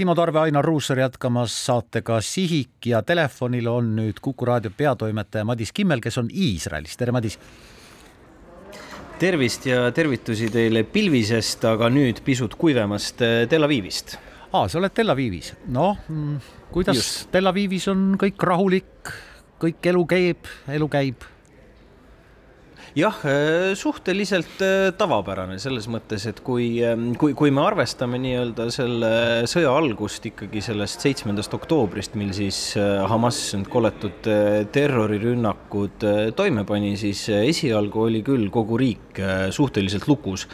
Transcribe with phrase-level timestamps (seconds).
[0.00, 5.74] Timo Tarve, Ainar Ruussaar jätkamas saatega Sihik ja telefonil on nüüd Kuku raadio peatoimetaja Madis
[5.76, 7.36] Kimmel, kes on Iisraelis, tere Madis.
[9.20, 14.16] tervist ja tervitusi teile pilvisest, aga nüüd pisut kuivemast eh, Tel Avivist.
[14.52, 16.40] aa, sa oled Tel Avivis, noh, mm,
[16.72, 17.28] kuidas Just.
[17.36, 19.12] Tel Avivis on kõik rahulik,
[19.60, 20.48] kõik elu käib,
[20.78, 21.28] elu käib
[22.96, 28.66] jah, äh, suhteliselt äh, tavapärane selles mõttes, et kui, ähm, kui, kui me arvestame nii-öelda
[28.74, 29.10] selle
[29.50, 32.58] sõja algust ikkagi sellest seitsmendast oktoobrist, mil siis
[33.10, 34.26] Hamas need koletud
[34.72, 36.04] terrorirünnakud
[36.36, 39.20] toime pani, siis esialgu oli küll kogu riik
[39.54, 40.46] suhteliselt lukus.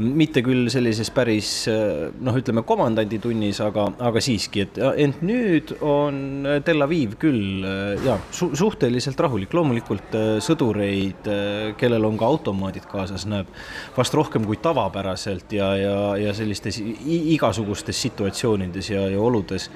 [0.00, 6.84] mitte küll sellises päris noh, ütleme komandanditunnis, aga, aga siiski, et ent nüüd on Tel
[6.84, 7.66] Aviv küll
[8.06, 11.30] ja su suhteliselt rahulik, loomulikult sõdureid
[11.78, 13.50] kellel on ka automaadid kaasas, näeb
[13.96, 19.70] vast rohkem kui tavapäraselt ja, ja, ja sellistes igasugustes situatsioonides ja, ja oludes.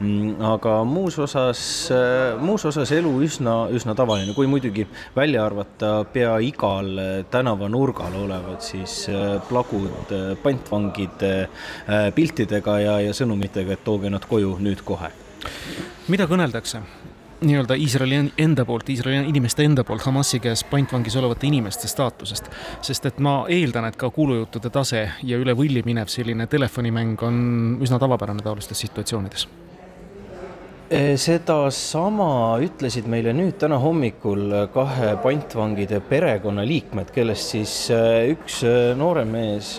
[0.00, 1.62] Mm, aga muus osas,
[2.40, 6.90] muus osas elu üsna, üsna tavaline, kui muidugi välja arvata pea igal
[7.30, 14.26] tänavanurgal olevad siis äh, plagud äh, pantvangide äh, piltidega ja, ja sõnumitega, et tooge nad
[14.28, 15.12] koju nüüd kohe.
[16.08, 16.82] mida kõneldakse?
[17.42, 22.50] Nii-öelda Iisraeli enda poolt, Iisraeli inimeste enda poolt Hamasi käes pantvangis olevate inimeste staatusest.
[22.82, 27.42] sest et ma eeldan, et ka kuulujuttude tase ja üle võlli minev selline telefonimäng on
[27.82, 29.48] üsna tavapärane taolistes situatsioonides
[30.92, 39.30] sedasama ütlesid meile nüüd täna hommikul kahe pantvangide perekonnaliikmed, kellest siis eh, üks eh, noorem
[39.32, 39.70] mees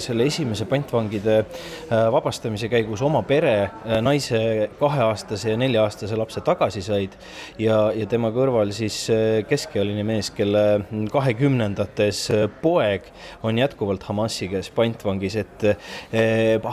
[0.00, 1.42] selle esimese pantvangide
[1.90, 3.68] vabastamise käigus oma pere,
[4.00, 7.18] naise kaheaastase ja nelja-aastase lapse tagasi said
[7.60, 8.96] ja, ja tema kõrval siis
[9.48, 10.64] keskealine mees, kelle
[11.12, 12.24] kahekümnendates
[12.62, 13.10] poeg
[13.44, 15.68] on jätkuvalt Hamasi käes pantvangis, et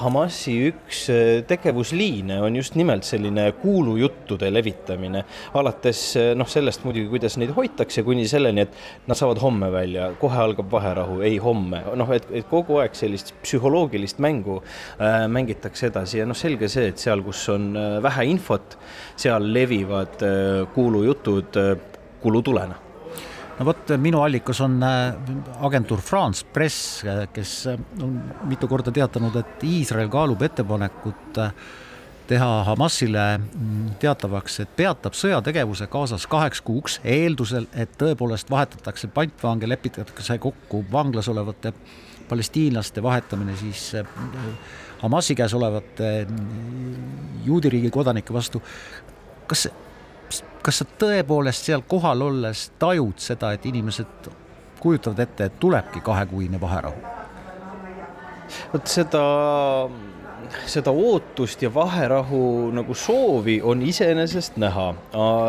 [0.05, 1.03] Hamasi üks
[1.51, 5.23] tegevusliine on just nimelt selline kuulus kuulujuttude levitamine,
[5.57, 6.01] alates
[6.37, 10.69] noh, sellest muidugi, kuidas neid hoitakse, kuni selleni, et nad saavad homme välja, kohe algab
[10.71, 16.27] vaherahu, ei homme, noh, et, et kogu aeg sellist psühholoogilist mängu äh, mängitakse edasi ja
[16.29, 18.77] noh, selge see, et seal, kus on äh, vähe infot,
[19.19, 21.73] seal levivad äh, kuulujutud äh,
[22.21, 22.77] kulutulena.
[23.59, 25.33] No vot, minu allikas on äh,
[25.67, 28.15] agentuur France Press, äh, kes on
[28.47, 31.53] mitu korda teatanud, et Iisrael kaalub ettepanekut äh,
[32.29, 39.69] teha Hamasile mm, teatavaks, et peatab sõjategevuse Gazas kaheks kuuks, eeldusel, et tõepoolest vahetatakse pantvange,
[39.69, 41.73] lepitatakse kokku vanglas olevate
[42.29, 44.05] palestiinlaste vahetamine siis äh,
[45.01, 46.95] Hamasi käes olevate mm,
[47.45, 48.61] juudi riigi kodanike vastu.
[49.47, 49.69] kas,
[50.61, 54.29] kas sa tõepoolest seal kohal olles tajud seda, et inimesed
[54.79, 57.17] kujutavad ette, et tulebki kahekuine vaherahu?
[58.73, 59.23] vot seda
[60.69, 64.93] seda ootust ja vaherahu nagu soovi on iseenesest näha.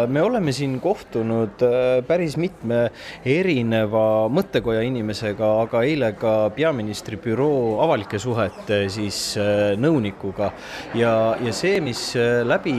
[0.08, 2.90] me oleme siin kohtunud äh, päris mitme
[3.24, 10.52] erineva mõttekoja inimesega, aga eile ka peaministri büroo avalike suhete siis äh, nõunikuga
[10.94, 12.76] ja, ja see, mis äh, läbi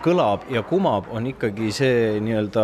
[0.00, 2.62] kõlab ja kumab, on ikkagi see nii-öelda,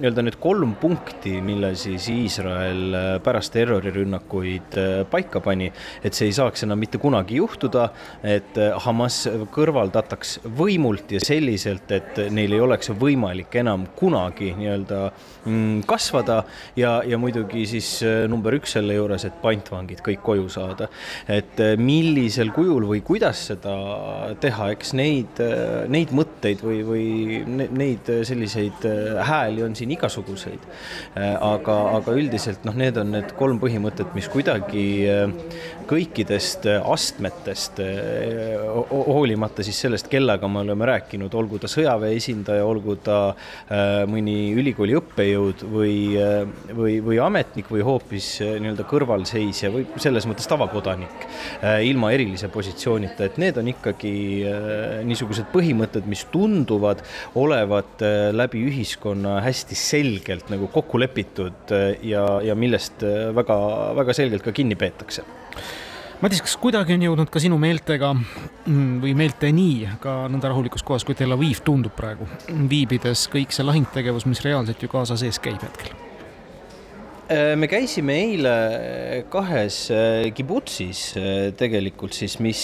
[0.00, 5.68] nii-öelda need kolm punkti, mille siis Iisrael äh, pärast terrorirünnakuid äh, paika pani,
[6.02, 7.86] et see ei saaks enam mitte kunagi juhtuda,
[8.26, 9.20] et äh, Hamas
[9.54, 15.00] kõrvaldataks võimult ja selliselt, et neil ei oleks võimalik enam kunagi nii-öelda
[15.44, 16.40] mm, kasvada
[16.80, 17.92] ja, ja muidugi siis
[18.30, 20.90] number üks selle juures, et pantvangid kõik koju saada.
[21.30, 23.74] et millisel kujul või kuidas seda
[24.42, 25.40] teha, eks neid,
[25.92, 27.06] neid mõtteid või, või
[27.74, 30.64] neid selliseid äh, hääli on siin igasuguseid.
[31.16, 35.24] Äh, aga, aga üldiselt noh, need on need kolm põhimõtet, mis kuidagi äh,
[35.84, 37.80] kõikidest astmetest,
[38.88, 43.18] hoolimata siis sellest, kellega me oleme rääkinud, olgu ta sõjaväe esindaja, olgu ta
[44.08, 45.98] mõni ülikooli õppejõud või,
[46.70, 51.28] või, või ametnik või hoopis nii-öelda kõrvalseisja või selles mõttes tavakodanik
[51.84, 54.14] ilma erilise positsioonita, et need on ikkagi
[55.04, 57.02] niisugused põhimõtted, mis tunduvad tunduvad
[57.34, 63.56] olevat äh, läbi ühiskonna hästi selgelt nagu kokku lepitud äh, ja, ja millest äh, väga,
[63.98, 65.26] väga selgelt ka kinni peetakse
[66.22, 69.66] Madis, kas kuidagi on jõudnud ka sinu meeltega mm, või meelteni
[70.00, 72.28] ka nõnda rahulikus kohas, kui Tel Aviv tundub praegu,
[72.70, 76.03] viibides kõik see lahingtegevus, mis reaalselt ju Gaza sees käib hetkel?
[77.24, 78.50] Äh, me käisime eile
[79.32, 82.60] kahes äh, kibutsis äh, tegelikult siis, mis,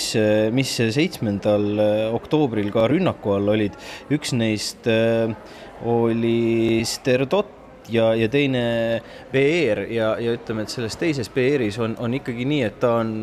[0.53, 1.81] mis seitsmendal
[2.12, 3.79] oktoobril ka rünnaku all olid.
[4.12, 4.85] üks neist
[5.89, 8.65] oli Sterdot ja, ja teine
[9.33, 13.15] BR ja, ja ütleme, et selles teises BR-is on, on ikkagi nii, et ta on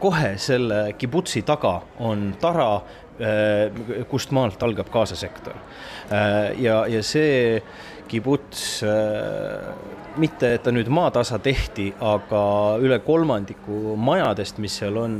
[0.00, 2.70] kohe selle kibutsi taga on tara
[4.08, 5.56] kust maalt algab Gaza sektor.
[6.60, 7.60] ja, ja see
[8.08, 8.82] kibuts
[10.20, 12.40] mitte, et ta nüüd maatasa tehti, aga
[12.82, 15.16] üle kolmandiku majadest, mis seal on,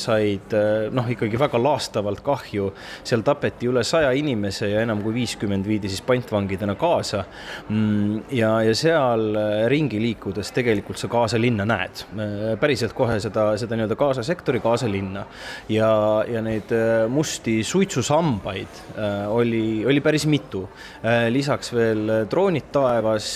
[0.00, 0.54] said
[0.94, 2.70] noh, ikkagi väga laastavalt kahju.
[3.04, 7.24] seal tapeti üle saja inimese ja enam kui viiskümmend viidi siis pantvangidena kaasa.
[7.68, 9.36] Mm, ja, ja seal
[9.70, 12.04] ringi liikudes tegelikult sa Gaza linna näed,
[12.60, 15.24] päriselt kohe seda, seda nii-öelda Gaza sektori Gaza linna
[15.72, 15.90] ja,
[16.28, 16.72] ja neid
[17.12, 18.82] musti suitsusambaid
[19.32, 20.64] oli, oli päris mitu.
[21.30, 23.28] lisaks veel droonid taevas,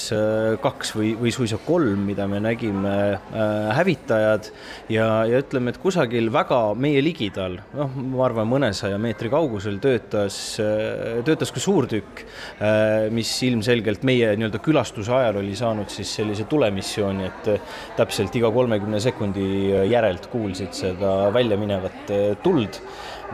[0.62, 4.50] kaks või, või suisa kolm, mida me nägime äh,, hävitajad
[4.92, 10.38] ja, ja ütleme, et kusagil väga meie ligidal, noh, ma arvan, mõnesaja meetri kaugusel töötas
[10.62, 16.48] äh,, töötas ka suurtükk äh,, mis ilmselgelt meie nii-öelda külastuse ajal oli saanud siis sellise
[16.50, 19.46] tulemissiooni, et äh, täpselt iga kolmekümne sekundi
[19.90, 22.82] järelt kuulsid seda väljaminevat äh, tuld.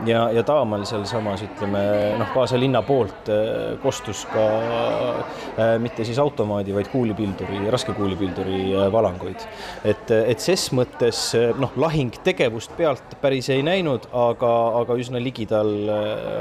[0.03, 1.81] Ja, ja Taamal sealsamas ütleme
[2.19, 5.44] noh, Gaza linna poolt äh, kostus ka äh,
[5.79, 9.47] mitte siis automaadi, vaid kuulipilduri, raske kuulipilduri äh, valanguid.
[9.85, 11.21] et, et ses mõttes
[11.59, 15.71] noh, lahingtegevust pealt päris ei näinud, aga, aga üsna ligidal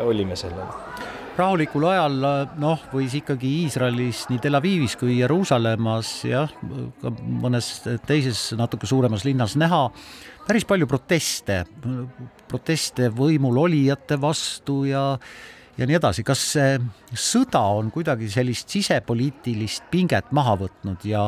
[0.04, 0.68] olime sellele
[1.34, 2.20] rahulikul ajal
[2.62, 6.52] noh, võis ikkagi Iisraelis nii Tel Avivis kui Jeruusalemmas jah,
[7.02, 7.70] ka mõnes
[8.06, 9.88] teises natuke suuremas linnas näha
[10.46, 11.62] päris palju proteste,
[12.50, 15.04] proteste võimul olijate vastu ja
[15.78, 16.78] ja nii edasi, kas see
[17.18, 21.26] sõda on kuidagi sellist sisepoliitilist pinget maha võtnud ja,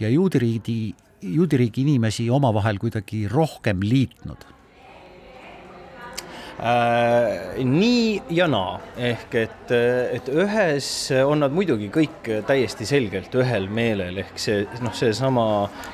[0.00, 4.57] ja juudiriigi, juudiriigi inimesi omavahel kuidagi rohkem liitnud?
[6.58, 10.86] Äh, nii ja naa, ehk et, et ühes
[11.22, 15.44] on nad muidugi kõik täiesti selgelt ühel meelel, ehk see noh, seesama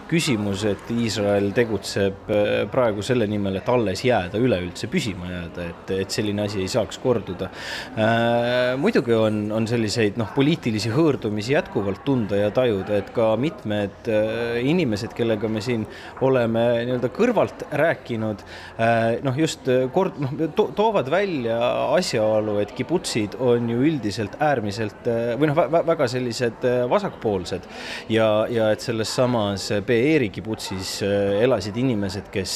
[0.09, 5.93] küsimus, et Iisrael tegutseb äh, praegu selle nimel, et alles jääda, üleüldse püsima jääda, et,
[5.99, 8.73] et selline asi ei saaks korduda äh,.
[8.81, 14.63] muidugi on, on selliseid noh, poliitilisi hõõrdumisi jätkuvalt tunda ja tajuda, et ka mitmed äh,
[14.65, 15.85] inimesed, kellega me siin
[16.25, 18.49] oleme nii-öelda kõrvalt rääkinud
[18.81, 21.59] äh,, noh, just kord noh, to toovad välja
[21.95, 25.09] asjaolu, et kibutsid on ju üldiselt äärmiselt
[25.39, 27.67] või noh, väga sellised äh, vasakpoolsed
[28.13, 32.55] ja, ja et selles samas Beeri kibutsis äh, elasid inimesed, kes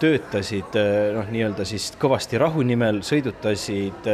[0.00, 0.76] töötasid
[1.14, 4.08] noh, nii-öelda siis kõvasti rahu nimel, sõidutasid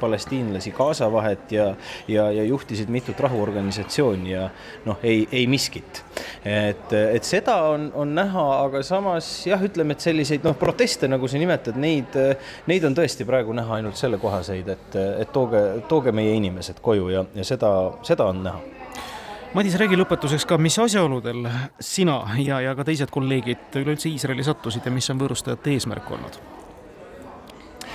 [0.00, 1.68] palestiinlasi Gaza vahet ja,
[2.10, 4.48] ja, ja juhtisid mitut rahuorganisatsiooni ja
[4.86, 6.02] noh, ei, ei miskit.
[6.44, 11.28] et, et seda on, on näha, aga samas jah, ütleme, et selliseid noh, proteste, nagu
[11.28, 12.16] sa nimetad, neid
[12.66, 17.24] neid on tõesti praegu näha ainult sellekohaseid, et, et tooge, tooge meie inimesed koju ja,
[17.34, 17.72] ja seda,
[18.06, 18.66] seda on näha
[19.56, 21.46] Madis, räägi lõpetuseks ka, mis asjaoludel
[21.80, 26.36] sina ja, ja ka teised kolleegid üleüldse Iisraeli sattusid ja mis on võõrustajate eesmärk olnud?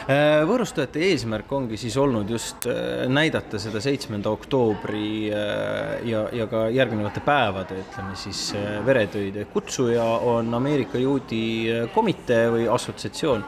[0.03, 6.47] Äh, võõrustajate eesmärk ongi siis olnud just äh, näidata seda seitsmenda oktoobri äh, ja, ja
[6.51, 8.50] ka järgnevate päevade, ütleme siis
[8.83, 13.45] veretöide kutsuja on Ameerika Juudi komitee või assotsiatsioon.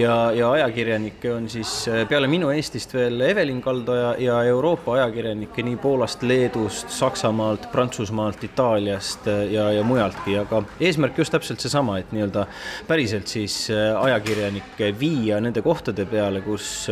[0.00, 1.74] Ja, ja ajakirjanikke on siis
[2.08, 9.28] peale minu Eestist veel Evelin Kaldoja ja Euroopa ajakirjanikke nii Poolast, Leedust, Saksamaalt, Prantsusmaalt, Itaaliast
[9.52, 12.46] ja, ja mujaltki, aga eesmärk just täpselt seesama, et nii-öelda
[12.88, 16.86] päriselt siis ajakirjanikke viia nende kohtadesse, kohtade peale, kus,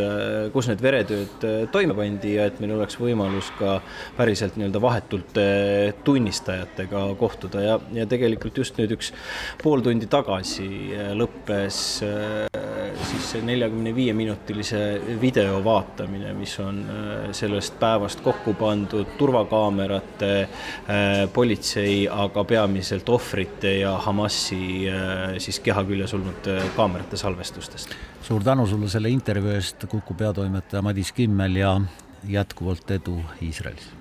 [0.51, 3.77] kus need veretööd äh, toime pandi ja et meil oleks võimalus ka
[4.17, 7.61] päriselt nii-öelda vahetult äh, tunnistajatega kohtuda.
[7.63, 9.13] Ja, ja tegelikult just nüüd üks
[9.63, 12.01] pool tundi tagasi äh, lõppes
[13.09, 14.79] siis see neljakümne viie minutilise
[15.21, 16.81] video vaatamine, mis on
[17.35, 20.33] sellest päevast kokku pandud turvakaamerate,
[21.33, 24.63] politsei, aga peamiselt ohvrite ja Hamasi
[25.41, 27.95] siis keha küljes olnud kaamerate salvestustest.
[28.25, 31.77] Suur tänu sulle selle intervjuu eest, Kuku peatoimetaja Madis Kimmel ja
[32.27, 33.98] jätkuvalt edu Iisraelis